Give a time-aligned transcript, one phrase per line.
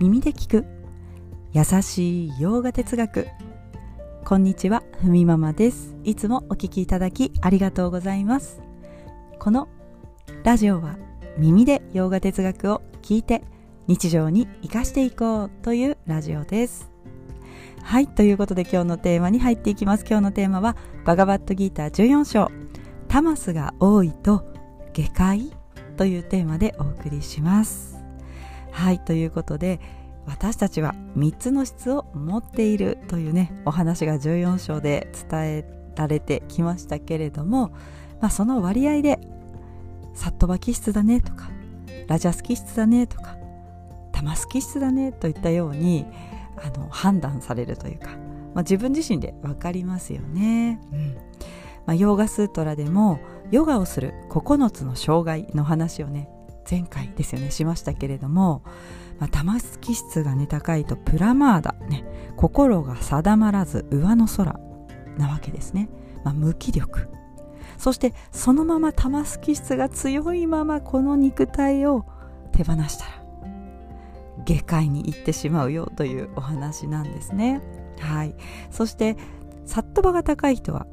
[0.00, 0.64] 耳で聞く。
[1.52, 3.28] 優しい洋画哲学。
[4.24, 5.94] こんにちはふみママです。
[6.04, 8.62] いつもお聞きいただきありがとうございます。
[9.38, 9.68] この
[10.42, 10.96] ラジオは
[11.36, 13.42] 耳で洋画哲学を聞いて
[13.88, 16.90] 日常に生かしていこうというラジオです。
[17.82, 20.06] はいということで今日のテーマに入っていきます。
[20.08, 22.50] 今日のテーマはバガバットギーター14章。
[23.06, 24.46] タマスが多いと
[24.94, 25.52] 下界？
[25.98, 27.89] というテーマでお送りします。
[28.72, 29.80] はいということで
[30.26, 35.64] 私たちは3つの質を持っているというねお話が14章で伝え
[35.96, 37.68] られてきましたけれども、
[38.20, 39.18] まあ、その割合で
[40.14, 41.50] サットバ気質だねとか
[42.06, 43.36] ラジャス気質だねとか
[44.12, 46.06] タマス気質だねといったように
[46.56, 48.08] あの判断されるというか、
[48.54, 50.80] まあ、自分自身で分かりますよね。
[50.92, 51.14] うん
[51.86, 56.28] まあ、ヨーガスートラでもヨガをする9つの障害の話をね
[56.70, 58.62] 前回ですよねしましたけれども、
[59.18, 62.04] まあ、玉突き質がね高いとプラマーダ、ね、
[62.36, 64.60] 心が定まらず上の空
[65.18, 65.88] なわけですね、
[66.24, 67.08] まあ、無気力。
[67.76, 72.04] そしてそのまま玉突き質が強いままこの肉体を
[72.52, 73.10] 手放したら
[74.44, 77.60] 下界に行ってしまうよというお話なんですね。
[77.98, 78.34] はい。
[78.70, 79.16] そして
[79.66, 80.86] サットバが高い人は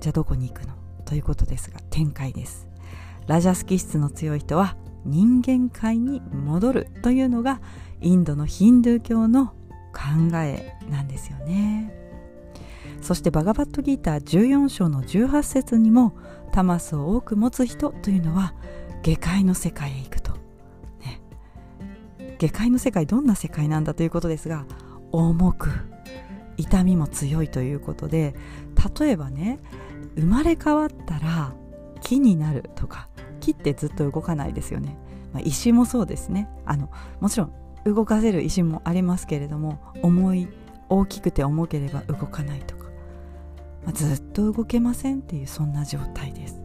[0.00, 0.74] じゃあどこに行くの？
[1.04, 2.66] ということですが展開です。
[3.26, 4.76] ラジャス気質の強い人は
[5.08, 7.60] 人間界に戻るというのが
[8.00, 9.46] インドのヒンドゥー教の
[9.92, 11.94] 考えなんですよね。
[13.00, 16.16] そしてバガバットギーター14章の18節にも
[16.52, 18.54] タマスを多く持つ人というのは
[19.02, 20.32] 下界の世界へ行くと、
[21.00, 21.20] ね、
[22.38, 24.66] 下界の世界どんな世界なんだということですが
[25.12, 25.70] 重く
[26.56, 28.34] 痛みも強いということで
[28.98, 29.60] 例えばね
[30.16, 31.54] 生まれ変わったら
[32.00, 33.08] 木になるとか
[33.48, 34.96] 木ってずっと動かないですよね、
[35.32, 36.48] まあ、石もそうですね。
[36.66, 37.52] あのもちろん
[37.84, 40.48] 動かせる石もありますけれども重い
[40.88, 42.84] 大きくて重ければ動かないとか、
[43.84, 46.60] まあ、ずっと動けませんっていうそんな状態です。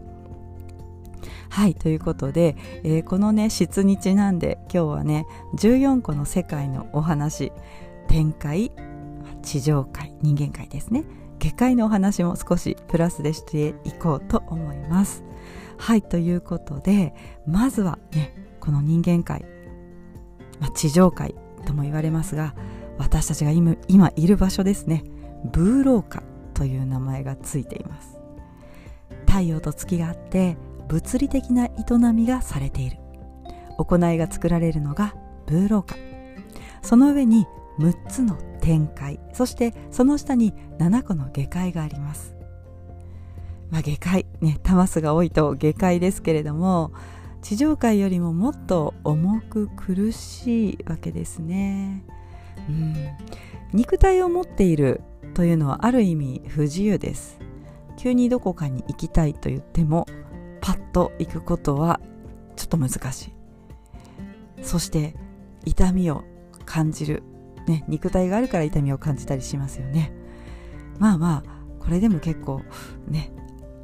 [1.50, 7.52] はいということで、えー、このね質にちなんで今日はね14個の世界のお話
[8.08, 8.72] 天界
[9.44, 11.06] 地上界人間界ですね。
[11.40, 15.24] 下界のお話も少しプラスでしていこうと思います。
[15.78, 17.14] はいということで
[17.46, 19.46] まずはねこの人間界、
[20.60, 21.36] まあ、地上界
[21.66, 22.56] とも言われますが
[22.98, 25.04] 私たちが今今いる場所ですね
[25.52, 26.24] ブーローカ
[26.54, 28.18] という名前がついています。
[29.28, 30.58] 太陽と月があって
[30.88, 31.72] 物理的な営
[32.14, 32.98] みがされている。
[33.78, 35.16] 行いが作られるのが
[35.48, 35.96] ブーローカ。
[36.82, 37.48] その上に
[37.80, 42.36] 6つの天界そしてその下に7個の下界があります。
[43.74, 46.94] まあ、下界ねタマスが多いと下界ですけれども
[47.42, 52.04] 地上界よりももっと重く苦しいわけですね、
[52.70, 52.96] うん、
[53.74, 55.02] 肉体を持っている
[55.34, 57.40] というのはある意味不自由です。
[57.98, 60.06] 急にどこかに行きたいと言っても
[60.62, 62.00] パッと行くことは
[62.56, 63.34] ちょっと難しい。
[64.62, 65.16] そして
[65.66, 66.24] 痛みを
[66.66, 67.24] 感じる、
[67.68, 70.14] ね、肉体があるから痛みを感じたりしますよね。
[71.00, 71.44] まあまあ
[71.80, 72.62] これでも結構
[73.08, 73.32] ね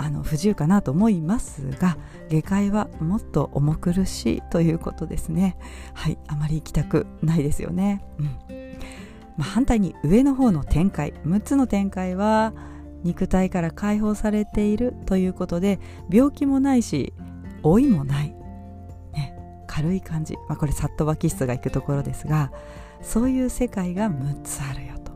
[0.01, 1.97] あの不自由かなと思いますが
[2.29, 5.57] 下界はもっと重苦しいということですね。
[5.93, 8.25] はいあまり行きたくないですよね、うん。
[9.37, 12.53] まあ、反対に上の方の展開6つの展開は
[13.03, 17.13] 肉体から解放されているということで病気もないし
[17.61, 18.33] 老いもない、
[19.13, 22.53] ね、軽い感じ、まあ、これサットバキストが行くところですが
[23.01, 25.11] そういう世界が6つあるよと、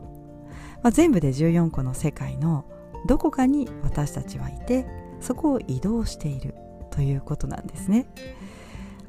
[0.82, 2.66] まあ、全部で14個の世界の
[3.06, 4.86] どこかに私たちはいて
[5.20, 6.54] そこを移動している
[6.90, 8.06] ということなんですね。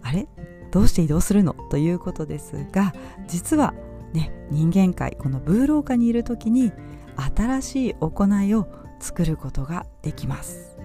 [0.01, 0.27] あれ？
[0.71, 1.53] どうして移動するの？
[1.69, 2.93] ということですが
[3.27, 3.73] 実は
[4.13, 6.71] ね人間界このブーロー下にいる時に
[7.35, 8.67] 新しい行いを
[8.99, 10.77] 作ることができます。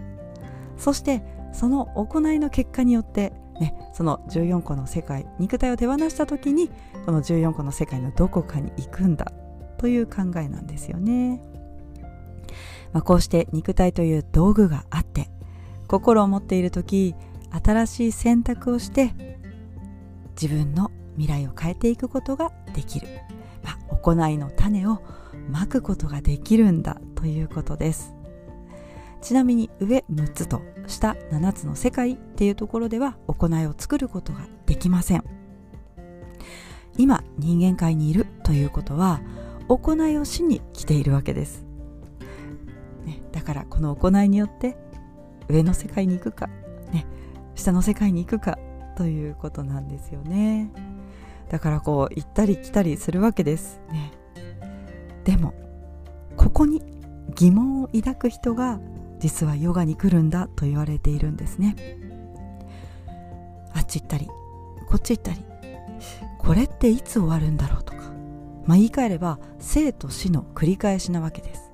[0.76, 1.22] そして
[1.52, 6.70] その行いの結果によってね、その14個の世界肉体を手放した時に
[7.04, 9.30] この14個の世界のどこかに行くんだ
[9.76, 11.42] という考えなんですよね。
[12.92, 15.30] まあ、こうして肉体という道具があって
[15.86, 17.14] 心を持っている時
[17.64, 19.14] 新しい選択をして
[20.40, 23.08] 自分の未来を変えていくことができる、
[23.62, 25.02] まあ、行いの種を
[25.50, 28.14] まくことができるんだということです。
[29.20, 35.24] ちなみに上6つと下7つの世界っていうところでは行いを作ることができません。
[36.96, 39.20] 今人間界にいるということは
[39.68, 41.64] 行いをしに来ているわけです、
[43.32, 44.76] だからこの行いによって
[45.48, 46.48] 上の世界に行くか、
[46.92, 47.06] ね、
[47.54, 48.58] 下の世界に行くか
[48.96, 50.70] ということなんですよね。
[51.48, 53.80] だからこう行ったり来たりするわけです。
[53.90, 54.12] ね。
[55.24, 55.54] でも
[56.36, 56.82] ここに
[57.34, 58.80] 疑問を抱く人が
[59.18, 61.76] 実はヨガに来るんだと言われているんですね。
[63.74, 64.28] あっち行ったり
[64.88, 65.44] こっち行ったり
[66.38, 68.00] これっていつ終わるんだろうとか。
[68.64, 71.69] まあ言い換えれば生と死の繰り返しなわけです。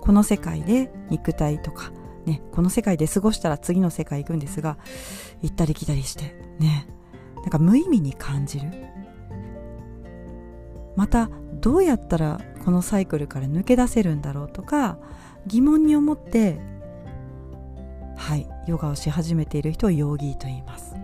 [0.00, 1.92] この世界で肉体とか
[2.26, 4.78] ねこの世界で過ごしたら次の世界行くんですが
[5.42, 6.86] 行ったり来たりしてね。
[7.40, 8.68] なんか無意味に感じる。
[10.96, 11.30] また
[11.60, 14.98] どうやったらこのサイクルから抜け出せるんだろうとか
[15.46, 16.60] 疑問に思って
[18.16, 20.94] はいヨガをし始めている人をヨーギーと言います、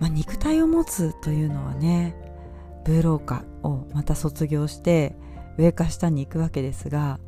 [0.00, 2.16] まあ、肉体を持つというのはね
[2.84, 5.14] ブーローカをまた卒業して
[5.58, 7.18] 上か下に行くわけですが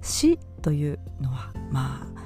[0.00, 2.22] 死というのはまあ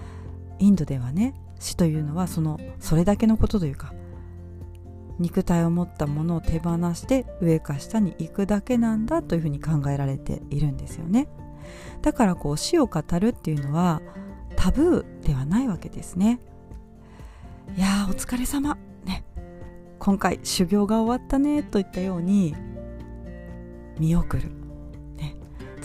[0.58, 3.92] インドではね死というのはそのそれだけのことというか
[5.18, 11.28] 肉体を持ったものを手放して上か下に行くだけなんだというふうに考えられているんですよね。
[12.02, 14.02] だからこう死を語るっていうのは
[14.56, 16.38] タブーではないわけですね。
[17.76, 18.76] いやーお疲れ様。
[19.04, 19.24] ね。
[19.98, 22.54] 今回修行が終わったねといったように
[23.98, 24.50] 見送る、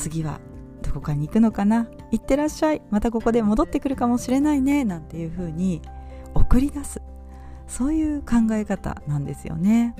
[0.02, 0.40] 次は
[0.82, 1.88] どこかに行くのかな？
[2.12, 2.82] 行ってらっしゃい。
[2.90, 4.84] またここで戻ってくるかもしれないね。
[4.84, 5.82] なんていうふうに
[6.34, 7.02] 送り出す。
[7.68, 9.96] そういう考え方なんですよね、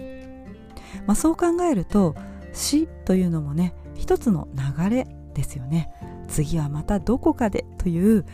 [1.06, 2.16] まあ、そう考えると
[2.52, 5.90] 死というのもね一つの流れですよね。
[6.28, 8.26] 次はまたどこかでという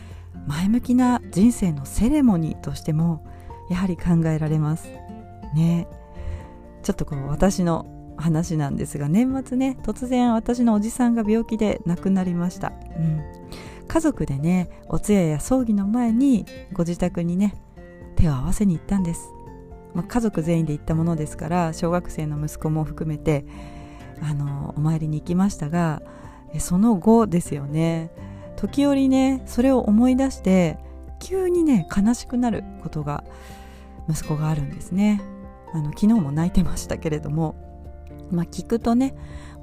[0.46, 3.24] 前向きな人生のセレモニーとしても
[3.70, 4.88] やはり考えられます
[5.54, 5.86] ね。
[6.82, 7.86] ちょっとこう私の
[8.18, 13.22] 話なんですが年末ね突然私のおじさんが病気で亡くなりました、うん、
[13.86, 17.54] 家族でねお通夜や葬儀の前にご自宅にね
[18.16, 19.30] 手を合わせに行ったんです、
[19.94, 23.46] まあ、家族全員で行ったものですから小学生の息子も含めて
[24.20, 26.02] あのお参りに行きましたが
[26.58, 28.10] その後ですよね。
[28.56, 30.78] 時折ねそれを思い出して
[31.20, 33.22] 急にね悲しくなることが
[34.08, 35.20] 息子があるんですね。
[35.74, 37.54] あの昨日も泣いてましたけれども。
[38.30, 39.14] まあ聞くとね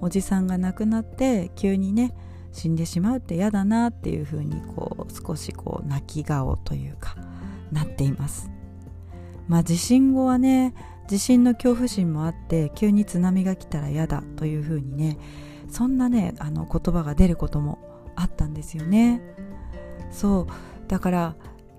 [0.02, 2.14] おじさんが亡くなって急にね
[2.52, 7.16] 死んでしまうって嫌だなっていうふうにこう少しこう泣き顔というか
[7.72, 8.50] なっています。
[9.48, 10.74] まあ地震後はね
[11.08, 15.18] 地震の恐怖心もあって急に津波が来たら嫌だというふうにね
[15.70, 19.22] そんなねあの言葉が出ることもあったんですよね。
[20.12, 20.48] そう。
[20.88, 21.36] だから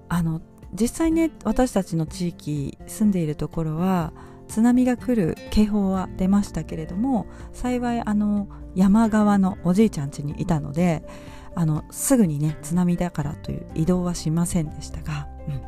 [0.09, 0.43] あの
[0.79, 4.13] 実際ね私たちの地域住んでいるところは
[4.49, 11.07] 津波が来る警報は出ましたけれども幸いあの山側のおじいちゃん家にいたので
[11.55, 15.61] あのすぐにね津波だからという移動はしませんでしたが、うんうん。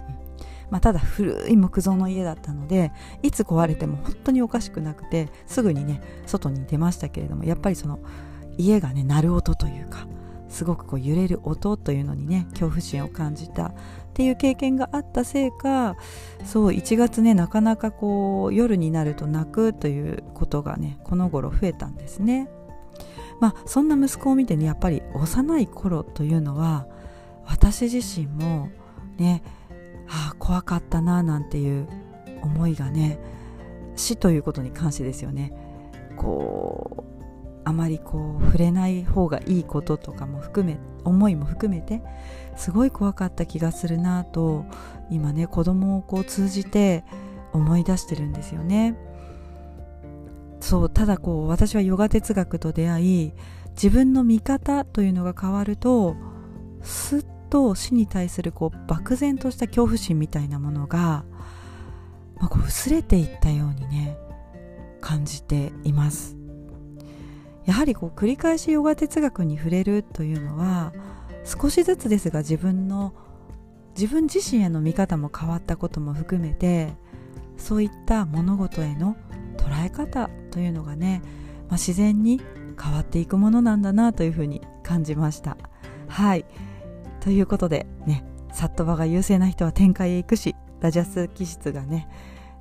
[0.70, 2.92] まあ、ただ古い木造の家だったので
[3.22, 8.00] いつ壊れても本当におかしくなくてすぐにね外に出ましたけれどもやっぱりその
[8.58, 10.06] 家がね鳴る音というか
[10.48, 13.74] すごくこう揺れる音というのにね恐怖心を感じたっ
[14.14, 15.96] ていう経験があったせいか
[16.44, 22.48] そう1月ねなかなかこう夜になると泣くということがねこの頃増えたんですね。
[23.40, 26.86] まあそんな息子を見てねやっぱり幼い頃というのは
[27.46, 28.70] 私自身も
[29.16, 29.42] ね
[30.08, 31.86] ああ怖かったななんていう
[32.42, 33.20] 思いがね
[33.94, 35.52] 死ということに関してですよね
[36.16, 37.17] こう
[37.68, 42.00] あまりこう触れない方がいいこととかも含め思いも含めて
[42.56, 44.64] すごい怖かった気がするなと
[45.10, 47.04] 今ね子供をこう通じて
[47.52, 48.96] 思い出してるんですよね。
[50.60, 53.32] そうただこう私はヨガ哲学と出会い
[53.72, 56.16] 自分の見方というのが変わると
[56.82, 61.24] すっと死に対するこう漠然とした恐怖心みたいなものが、
[62.38, 64.16] まあ、こう薄れていったようにね
[65.02, 66.37] 感じています
[67.68, 70.94] やはりこう繰り返しヨガ哲学に触れるというのは
[71.44, 73.12] 少しずつですが自分の
[73.94, 76.94] 自分自身への見方も変わったことも含めて
[77.58, 79.16] そういった物事への
[79.58, 81.20] 捉え方というのがね、
[81.68, 82.40] まあ、自然に
[82.82, 85.58] 変わっていくものなんだなというふうに感じました。
[86.08, 86.46] はい。
[87.20, 92.08] ということでねサットバが優勢な人は展開へ行くしラジャス気質がね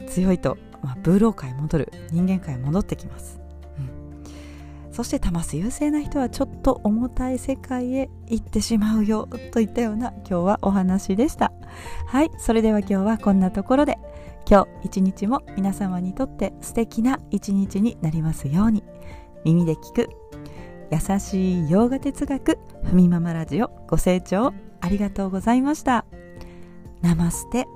[0.05, 3.46] 強いと、まあ、ブーロー界戻る人間界戻ってきます。
[4.97, 11.51] そしてタマス優勢な人はちょっと重たい世界へ行ってしまうよといったような今日はお話でした。
[12.07, 13.99] はいそれでは今日はこんなところで。
[14.49, 18.83] 今日一日も皆様にとって素敵な一日になりますように。
[19.45, 20.09] 耳で聞く
[20.89, 24.51] 優しい洋画哲学ふみママラジオご清聴
[24.81, 26.05] ありがとうございました。
[27.03, 27.67] ナマステ。